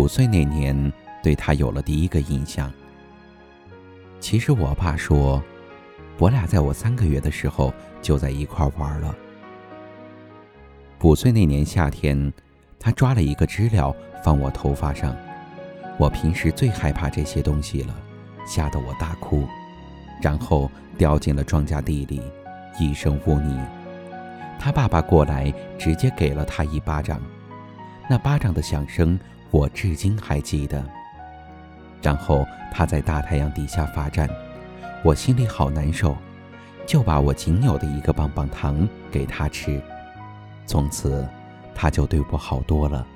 [0.00, 0.90] 五岁那年，
[1.22, 2.72] 对他有了第一个印象。
[4.18, 5.42] 其实我爸说，
[6.16, 7.70] 我俩在我三个月的时候
[8.00, 9.14] 就在一块玩了。
[11.02, 12.32] 五岁那年夏天，
[12.78, 15.14] 他抓了一个知了放我头发上，
[15.98, 17.94] 我平时最害怕这些东西了，
[18.46, 19.46] 吓得我大哭，
[20.22, 22.22] 然后掉进了庄稼地里，
[22.80, 23.60] 一身污泥。
[24.58, 27.20] 他爸爸过来，直接给了他一巴掌，
[28.08, 30.82] 那巴掌的响声我至今还记得。
[32.02, 34.28] 然后他在大太阳底下罚站，
[35.04, 36.16] 我心里好难受，
[36.86, 39.80] 就把我仅有的一个棒棒糖给他吃。
[40.66, 41.28] 从此，
[41.74, 43.06] 他就对我好多了，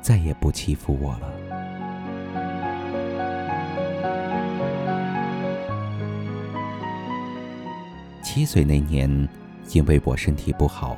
[0.00, 1.32] 再也不欺负我了。
[8.22, 9.28] 七岁那年，
[9.72, 10.96] 因为我身体不好，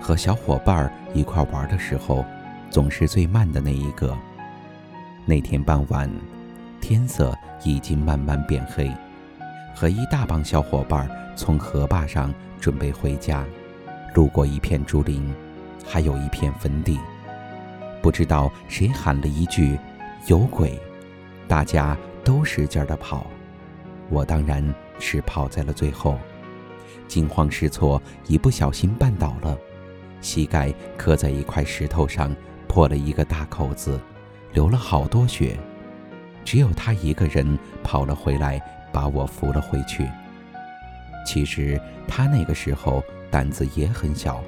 [0.00, 2.24] 和小伙伴一块玩的时候，
[2.70, 4.16] 总是最慢的那一个。
[5.24, 6.10] 那天傍晚，
[6.80, 8.90] 天色已经慢慢变黑，
[9.74, 13.44] 和一大帮小伙伴从河坝上准备回家。
[14.14, 15.34] 路过一片竹林，
[15.84, 16.98] 还有一片坟地，
[18.00, 19.78] 不知道谁喊了一句
[20.26, 20.80] “有鬼”，
[21.46, 23.26] 大家都使劲的跑，
[24.08, 26.18] 我当然是跑在了最后，
[27.06, 29.58] 惊慌失措，一不小心绊倒了，
[30.22, 32.34] 膝盖磕在一块石头上，
[32.68, 34.00] 破了一个大口子，
[34.52, 35.58] 流了好多血，
[36.44, 38.60] 只有他一个人跑了回来，
[38.92, 40.08] 把我扶了回去。
[41.24, 43.02] 其实他那个时候。
[43.28, 44.40] 胆子也很小，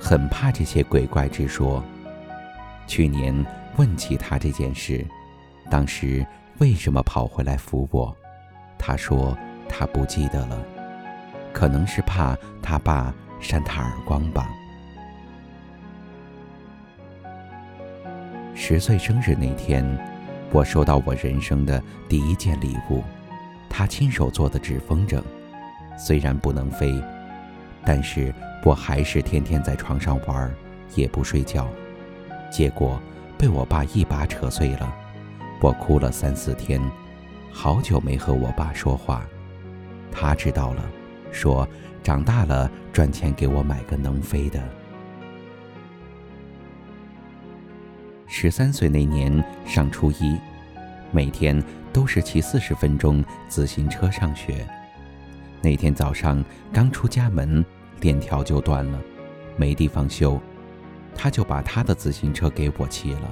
[0.00, 1.82] 很怕这些鬼怪之说。
[2.86, 3.32] 去年
[3.76, 5.06] 问起他这件事，
[5.70, 6.26] 当时
[6.58, 8.14] 为什么跑回来扶我？
[8.76, 10.58] 他说他不记得了，
[11.52, 14.50] 可能是怕他爸扇他耳光吧。
[18.58, 19.84] 十岁生日那天，
[20.50, 23.04] 我收到我人生的第一件礼物，
[23.68, 25.22] 他亲手做的纸风筝，
[25.98, 26.98] 虽然不能飞。
[27.84, 30.50] 但是我还是天天在床上玩，
[30.94, 31.68] 也不睡觉，
[32.50, 32.98] 结果
[33.36, 34.90] 被我爸一把扯碎了。
[35.60, 36.80] 我哭了三四天，
[37.52, 39.22] 好久没和我爸说话。
[40.10, 40.82] 他知道了，
[41.30, 41.68] 说
[42.02, 44.58] 长大了赚钱给我买个能飞的。
[48.38, 50.38] 十三岁那年上初一，
[51.10, 54.62] 每天都是骑四十分钟自行车上学。
[55.62, 57.64] 那天早上刚出家门。
[58.02, 59.00] 链条就断了，
[59.56, 60.38] 没地方修，
[61.14, 63.22] 他就把他的自行车给我骑了，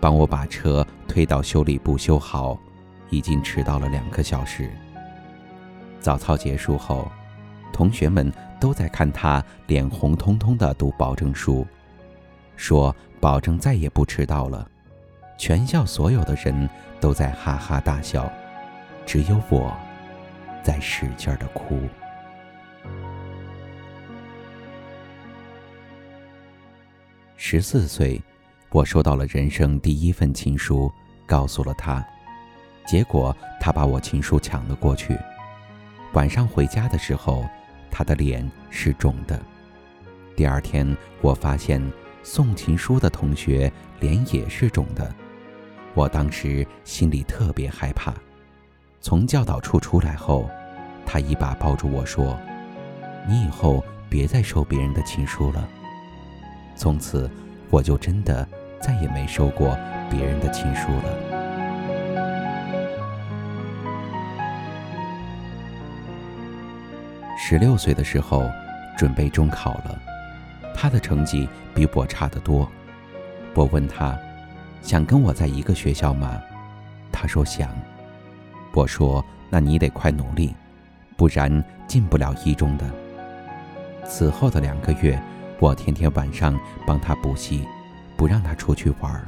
[0.00, 2.58] 帮我把车推到修理部修好。
[3.10, 4.70] 已经迟到了两个小时。
[6.00, 7.12] 早操结束后，
[7.70, 11.66] 同学们都在看他脸红彤彤的读保证书，
[12.56, 14.70] 说保证再也不迟到了。
[15.38, 16.68] 全校所有的人
[17.00, 18.30] 都在哈哈大笑，
[19.06, 19.74] 只有我
[20.62, 21.88] 在使劲的哭。
[27.34, 28.20] 十四岁，
[28.68, 30.92] 我收到了人生第一份情书，
[31.24, 32.06] 告诉了他。
[32.86, 35.18] 结果他把我情书抢了过去。
[36.12, 37.42] 晚上回家的时候，
[37.90, 39.40] 他的脸是肿的。
[40.36, 41.80] 第二天，我发现
[42.24, 43.70] 送情书的同学
[44.00, 45.14] 脸也是肿的。
[45.92, 48.12] 我当时心里特别害怕。
[49.00, 50.48] 从教导处出来后，
[51.04, 52.36] 他一把抱住我说
[53.28, 55.68] ：“你以后别再收别人的情书了。”
[56.74, 57.30] 从此，
[57.68, 58.48] 我就真的
[58.80, 59.78] 再也没收过
[60.10, 61.18] 别人的情书了。
[67.36, 68.48] 十六岁的时候，
[68.96, 70.00] 准备中考了，
[70.74, 72.68] 他的成绩比我差得多。
[73.54, 74.18] 我问他，
[74.82, 76.38] 想跟我在一个学校吗？
[77.12, 77.70] 他说想。
[78.74, 80.54] 我说，那你得快努力，
[81.16, 82.84] 不然进不了一中的。
[84.04, 85.18] 此后的两个月。
[85.60, 87.66] 我天天晚上帮他补习，
[88.18, 89.24] 不让他出去玩。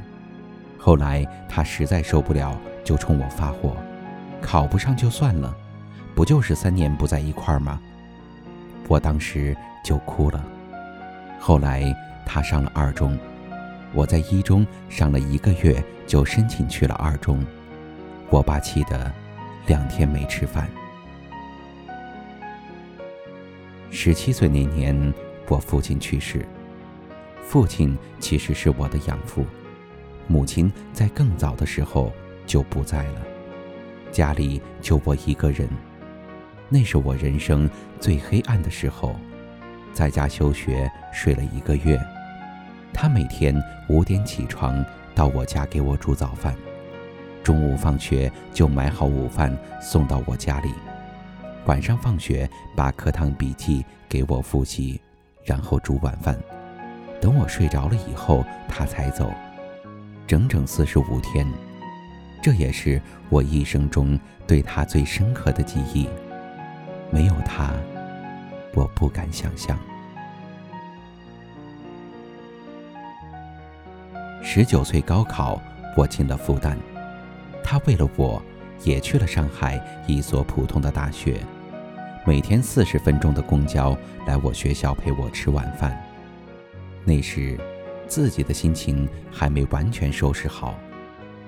[0.77, 3.75] 后来他实在受不了，就冲我发火
[4.41, 5.55] ：“考不上就算了，
[6.13, 7.79] 不就是三年不在一块儿吗？”
[8.89, 10.45] 我当时就哭了。
[11.39, 11.95] 后来
[12.25, 13.17] 他上了二中，
[13.93, 17.45] 我在一中上了一个月就申请去了二中。
[18.29, 19.11] 我爸气得
[19.65, 20.69] 两天没吃饭。
[23.89, 25.13] 十七岁那年。
[25.49, 26.45] 我父亲去世，
[27.41, 29.45] 父亲其实是我的养父，
[30.27, 32.11] 母亲在更早的时候
[32.45, 33.21] 就不在了，
[34.11, 35.69] 家里就我一个人，
[36.67, 39.15] 那是我人生最黑暗的时候，
[39.97, 41.99] 在家休学睡了一个月，
[42.93, 43.59] 他每天
[43.89, 44.85] 五点起床，
[45.15, 46.55] 到我家给我煮早饭，
[47.43, 50.69] 中午放学就买好午饭送到我家里，
[51.65, 55.01] 晚上放学把课堂笔记给我复习，
[55.43, 56.37] 然后煮晚饭，
[57.19, 59.33] 等我睡着了以后他才走，
[60.27, 61.43] 整整四十五天。
[62.39, 66.07] 这也是我一生中对他最深刻的记忆。
[67.09, 67.73] 没有他，
[68.73, 69.77] 我不敢想象。
[74.43, 75.61] 十九岁高考，
[75.95, 76.77] 我进了复旦，
[77.63, 78.41] 他为了我，
[78.83, 81.41] 也去了上海一所普通的大学，
[82.25, 86.01] 每天四十分钟的公交来我学校陪我吃晚饭。
[87.03, 87.59] 那时，
[88.07, 90.75] 自己的心情还没完全收拾好，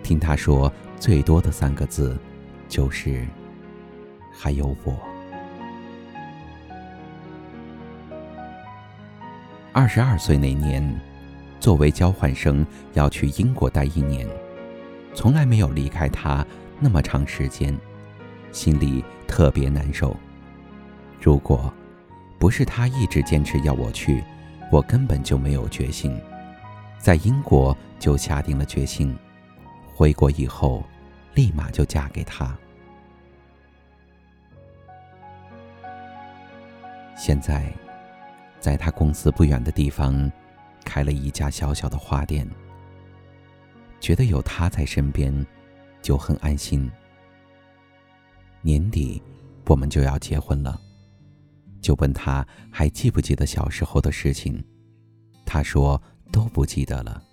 [0.03, 2.17] 听他说最多的三个字，
[2.67, 3.25] 就是
[4.37, 4.93] “还有我”。
[9.71, 10.83] 二十二岁那年，
[11.59, 14.27] 作为交换生要去英国待一年，
[15.13, 16.45] 从来没有离开他
[16.79, 17.77] 那么长时间，
[18.51, 20.15] 心里特别难受。
[21.21, 21.71] 如果
[22.39, 24.23] 不是他一直坚持要我去，
[24.71, 26.19] 我根本就没有决心，
[26.97, 29.15] 在英国就下定了决心，
[29.93, 30.83] 回国以后
[31.35, 32.57] 立马就嫁给他。
[37.15, 37.71] 现在。
[38.59, 40.31] 在他公司不远的地方，
[40.83, 42.47] 开了一家小小的花店。
[43.99, 45.45] 觉得有他在身边，
[46.01, 46.89] 就很安心。
[48.61, 49.21] 年底，
[49.65, 50.79] 我们就要结婚了，
[51.81, 54.63] 就问他还记不记得小时候的事情，
[55.45, 56.01] 他说
[56.31, 57.23] 都不记得了，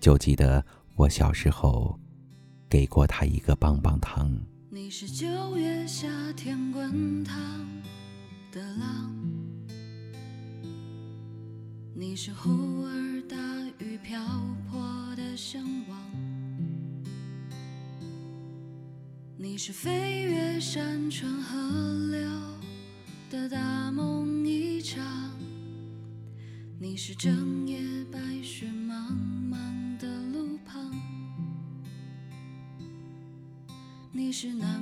[0.00, 1.98] 就记得我小时候
[2.68, 4.36] 给过他一个棒棒糖。
[4.70, 7.36] 你是九月夏天滚烫
[8.52, 9.47] 的浪。
[12.00, 12.48] 你是忽
[12.84, 13.36] 而大
[13.80, 14.20] 雨瓢
[14.70, 14.80] 泼
[15.16, 15.98] 的向往，
[19.36, 21.58] 你是飞越山川河
[22.08, 22.30] 流
[23.28, 25.04] 的大梦一场，
[26.78, 27.80] 你是整夜
[28.12, 29.10] 白雪茫
[29.50, 30.92] 茫的路旁，
[34.12, 34.77] 你是南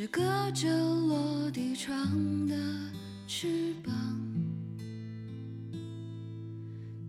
[0.00, 2.56] 是隔着落地窗的
[3.26, 3.92] 翅膀，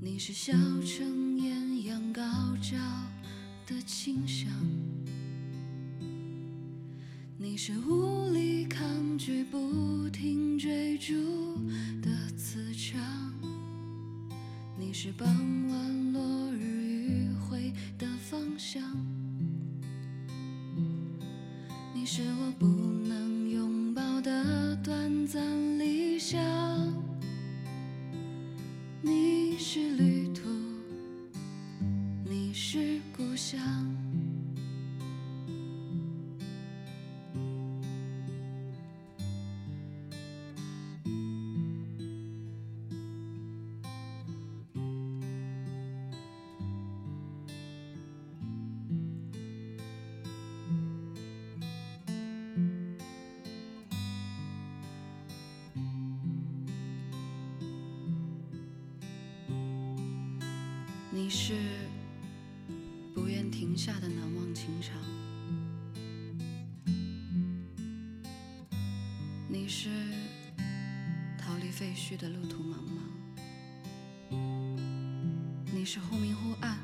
[0.01, 0.51] 你是小
[0.81, 2.21] 城艳阳高
[2.61, 2.77] 照
[3.65, 4.51] 的清香，
[7.37, 11.13] 你是无力抗拒不停追逐
[12.01, 13.01] 的磁场。
[14.77, 15.25] 你是傍
[15.69, 18.83] 晚落日余晖的方向，
[22.01, 26.41] 你是我不能拥抱的短暂理想，
[29.03, 30.49] 你是旅途，
[32.25, 34.00] 你是故乡。
[61.23, 61.53] 你是
[63.13, 64.97] 不愿停下的难忘情长，
[69.47, 69.87] 你是
[71.37, 72.73] 逃离废墟的路途茫
[74.31, 74.35] 茫，
[75.71, 76.79] 你是忽明忽暗，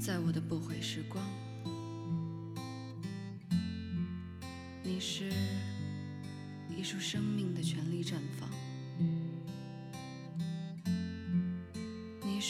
[0.00, 1.24] 在我的不悔时光，
[4.82, 5.32] 你是
[6.76, 8.50] 一束生命的全力绽放。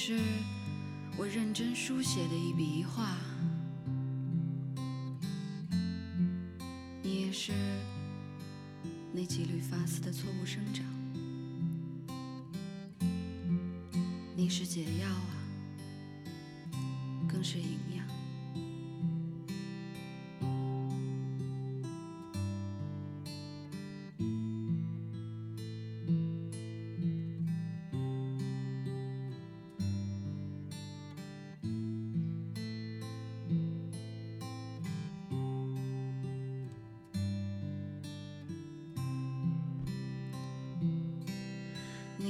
[0.00, 0.16] 是
[1.16, 3.16] 我认真书写的一笔一画，
[7.02, 7.52] 你也是
[9.12, 10.84] 那几缕发丝的错误生长。
[14.36, 15.34] 你是解药啊，
[17.28, 17.97] 更是营养。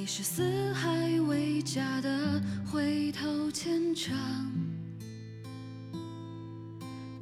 [0.08, 4.16] 你是四海为家的回头牵肠，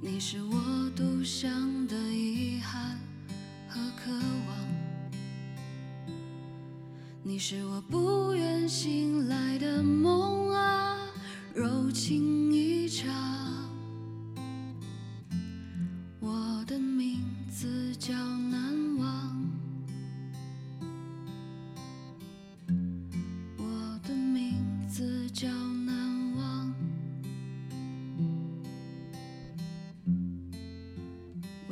[0.00, 1.50] 你是我独享
[1.88, 2.96] 的遗憾
[3.68, 4.56] 和渴望，
[7.24, 9.45] 你是我不愿醒来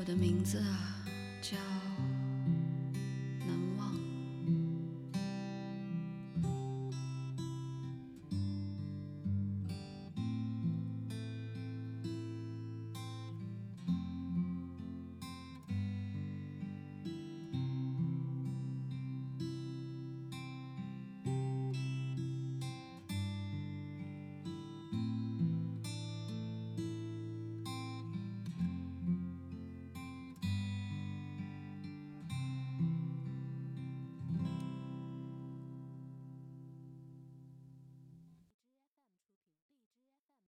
[0.04, 1.00] 我的名字啊
[1.40, 1.56] 叫